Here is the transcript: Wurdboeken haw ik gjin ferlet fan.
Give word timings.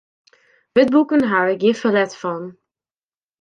Wurdboeken 0.75 1.23
haw 1.31 1.47
ik 1.53 1.59
gjin 1.61 1.79
ferlet 1.81 2.13
fan. 2.21 2.43